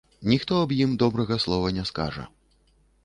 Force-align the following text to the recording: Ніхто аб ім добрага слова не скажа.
Ніхто 0.31 0.53
аб 0.61 0.73
ім 0.85 0.95
добрага 1.03 1.37
слова 1.45 1.67
не 1.79 1.83
скажа. 1.91 2.29